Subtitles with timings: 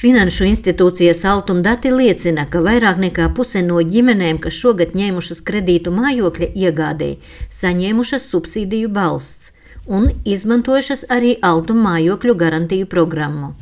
[0.00, 5.92] Finanšu institūcijas altuma dati liecina, ka vairāk nekā puse no ģimenēm, kas šogad ņēmušas kredītu
[5.92, 7.18] mājokļa iegādēji,
[7.52, 9.50] saņēmušas subsīdiju balsts
[9.84, 13.52] un izmantojušas arī altuma mājokļu garantiju programmu.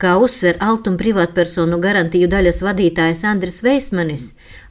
[0.00, 4.26] Kā uzsver altuma privātpersonu garantiju daļas vadītājs Andris Veismanis,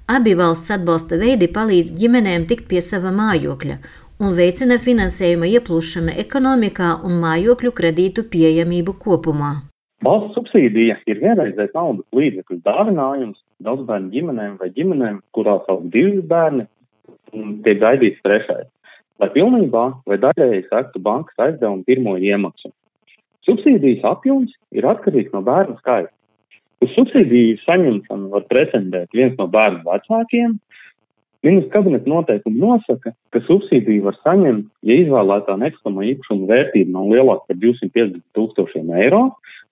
[0.09, 3.77] abi valsts atbalsta veidi palīdz ģimenēm tikt pie sava mājokļa
[4.18, 9.66] un veicina finansējuma ieplūšanu ekonomikā un mājokļu kredītu pieejamību kopumā.
[10.05, 16.67] Valsts subsīdija ir vienreizējs naudas līdzekļu dāvinājums daudzbērnu ģimenēm vai ģimenēm, kurās aug divi bērni
[17.34, 18.67] un tiek gaidīts trešais,
[19.17, 22.70] lai pilnībā vai daļēji sektu bankas aizdevumu pirmo iemaksu.
[23.48, 26.14] Subsīdijas apjoms ir atkarīgs no bērnu skaita.
[26.86, 30.59] Uz subsīdiju saņemšanu var pretendēt viens no bērnu vecākiem.
[31.48, 37.48] Ministrs kabineta noteikumi nosaka, ka subsīdiju var saņemt, ja izvēlētā nekustamo īpašumu vērtība nav lielāka
[37.48, 39.22] par 250 tūkstošiem eiro,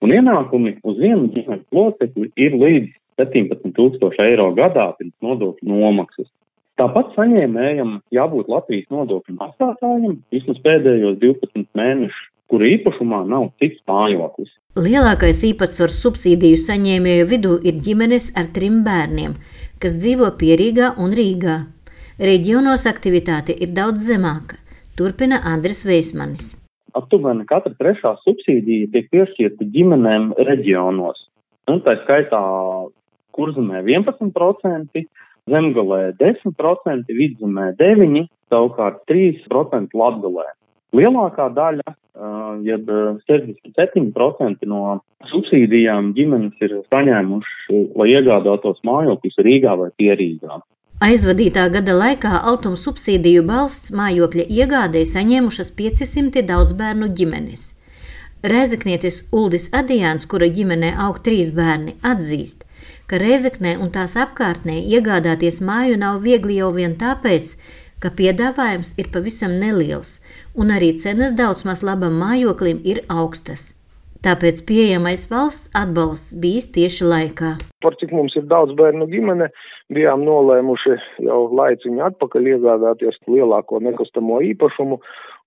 [0.00, 6.28] un ienākumi uz vienu ģimenes locekli ir līdz 17,000 eiro gadā pirms nodokļu nomaksas.
[6.76, 14.52] Tāpat saņēmējam jābūt Latvijas nodokļu maksātājiem vismaz pēdējos 12 mēnešus, kuru īpašumā nav cits mājoklis.
[14.76, 19.38] Lielākais īpatsvars subsīdiju saņēmēju vidū ir ģimenes ar trim bērniem,
[19.80, 21.56] kas dzīvo Pierīgā un Rīgā.
[22.20, 24.60] Reģionos aktivitāte ir daudz zemāka,
[24.96, 26.54] turpina Andris Veismanis
[26.96, 31.20] aptuveni katra trešā subsīdija tiek piešķirta ģimenēm reģionos.
[31.70, 32.40] Un tā skaitā
[33.36, 35.02] kurzemē 11%,
[35.50, 40.46] zemgalē 10%, vidzemē 9%, savukārt 3% latgalē.
[40.94, 41.94] Lielākā daļa,
[42.64, 42.88] jeb
[43.26, 45.00] 67% no
[45.32, 50.60] subsīdijām ģimenes ir saņēmuši, lai iegādātos mājokļus Rīgā vai Pierīgā.
[51.04, 57.74] Aizvadītā gada laikā altuma subsīdiju balsts mājokļa iegādēji saņēmušas 500 daudzbērnu ģimenes.
[58.46, 62.64] Rēzeknietis Uldis Adijāns, kura ģimenē aug trīs bērni, atzīst,
[63.10, 67.74] ka Rēzeknē un tās apkārtnē iegādāties māju nav viegli jau vien tāpēc, ka
[68.04, 70.20] piedāvājums ir pavisam neliels,
[70.54, 73.72] un arī cenas daudz maz labam mājoklim ir augstas.
[74.24, 77.50] Tāpēc pieejamais valsts atbalsts bijis tieši laikā.
[77.84, 79.48] Par cik mums ir daudz bērnu ģimene,
[79.92, 84.98] bijām nolēmuši jau laiciņu atpakaļ iegādāties lielāko nekustamo īpašumu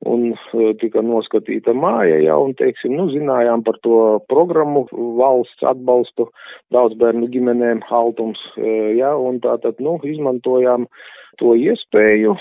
[0.08, 4.86] un e, tika noskatīta māja jau, un, teiksim, nu, zinājām par to programmu
[5.20, 6.30] valsts atbalstu
[6.72, 10.88] daudz bērnu ģimenēm altums, e, jā, un tātad, nu, izmantojām
[11.42, 12.38] to iespēju,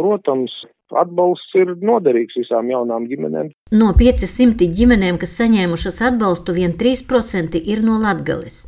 [0.00, 0.54] protams,
[0.96, 3.52] atbalsts ir noderīgs visām jaunām ģimenēm.
[3.76, 8.64] No 500 ģimenēm, kas saņēmušas atbalstu, vien 3% ir no Latgales.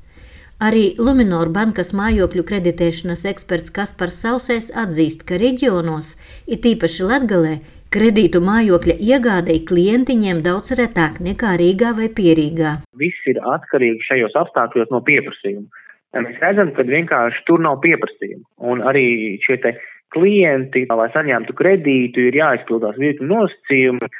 [0.61, 6.11] Arī Luminor bankas mājokļu kreditēšanas eksperts Kaspars Sausais atzīst, ka reģionos,
[6.45, 7.53] it īpaši Latgalē,
[7.89, 12.75] kredītu mājokļa iegādēji klientiņiem daudz retāk nekā Rīgā vai Pierīgā.
[13.01, 15.65] Viss ir atkarīgs šajos apstākļos no pieprasījuma.
[16.27, 18.45] Mēs redzam, ka vienkārši tur nav pieprasījuma.
[18.61, 19.07] Un arī
[19.47, 19.57] šie
[20.13, 24.13] klienti, lai saņemtu kredītu, ir jāizpildās virkni nosacījumi,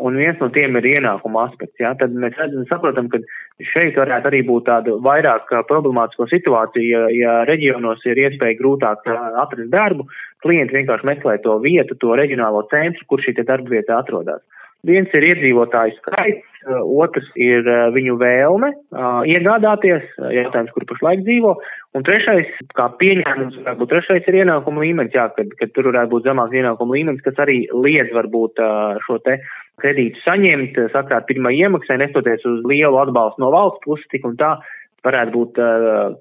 [0.00, 1.78] un viens no tiem ir ienākuma aspekts.
[1.82, 1.92] Ja?
[1.98, 3.20] Tad mēs redzam, saprotam, ka
[3.72, 9.70] šeit varētu arī būt tāda vairāk problemātisko situācija, ja, ja reģionos ir iespēja grūtāk atrast
[9.72, 10.08] darbu,
[10.44, 14.42] klienti vienkārši meklē to vietu, to reģionālo centru, kur šī darba vieta atrodas.
[14.88, 16.46] Viens ir iedzīvotāju skaits,
[16.80, 18.70] otrs ir viņu vēlme
[19.28, 21.54] iegādāties, jautājums, kur pašlaik dzīvo,
[21.96, 26.28] un trešais, kā pieņēmums, varbūt trešais ir ienākuma līmenis, jā, kad, kad tur varētu būt
[26.28, 28.62] zemāks ienākuma līmenis, kas arī liedz varbūt
[29.04, 29.40] šo te
[29.80, 34.56] kredītu saņemt, sakrāt pirmā iemaksai, nestoties uz lielu atbalstu no valsts puses, tik un tā
[35.06, 35.60] varētu būt,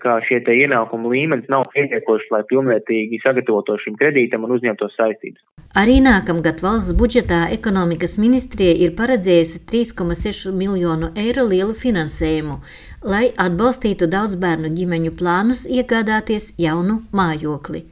[0.03, 5.41] ka šie te ienākumu līmenis nav pietiekoši, lai pilnvērtīgi sagatavotos šim kredītam un uzņemtos saistības.
[5.79, 12.57] Arī nākamgad valsts budžetā ekonomikas ministrija ir paredzējusi 3,6 miljonu eiro lielu finansējumu,
[13.05, 17.85] lai atbalstītu daudz bērnu ģimeņu plānus iegādāties jaunu mājokli.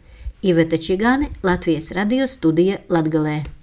[0.47, 3.56] Iveta Čigāne, Latvijas radio studija Latgalē.